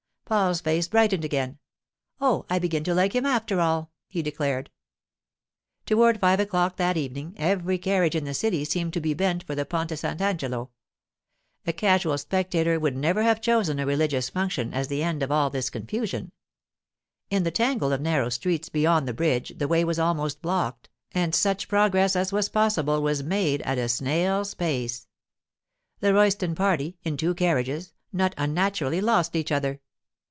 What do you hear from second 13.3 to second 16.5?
chosen a religious function as the end of all this confusion.